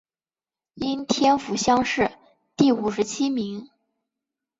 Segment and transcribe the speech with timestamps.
[0.73, 2.09] 应天府乡试
[2.57, 3.69] 第五十七名。